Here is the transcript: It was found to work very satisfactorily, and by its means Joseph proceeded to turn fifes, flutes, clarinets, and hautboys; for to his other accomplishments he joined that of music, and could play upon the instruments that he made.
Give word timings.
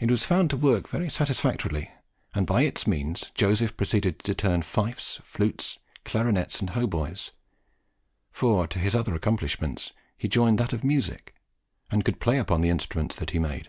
It 0.00 0.10
was 0.10 0.24
found 0.24 0.48
to 0.48 0.56
work 0.56 0.88
very 0.88 1.10
satisfactorily, 1.10 1.90
and 2.34 2.46
by 2.46 2.62
its 2.62 2.86
means 2.86 3.30
Joseph 3.34 3.76
proceeded 3.76 4.20
to 4.20 4.34
turn 4.34 4.62
fifes, 4.62 5.20
flutes, 5.22 5.78
clarinets, 6.06 6.60
and 6.60 6.70
hautboys; 6.70 7.32
for 8.30 8.66
to 8.66 8.78
his 8.78 8.94
other 8.94 9.14
accomplishments 9.14 9.92
he 10.16 10.26
joined 10.26 10.56
that 10.56 10.72
of 10.72 10.82
music, 10.84 11.34
and 11.90 12.02
could 12.02 12.18
play 12.18 12.38
upon 12.38 12.62
the 12.62 12.70
instruments 12.70 13.14
that 13.16 13.32
he 13.32 13.38
made. 13.38 13.68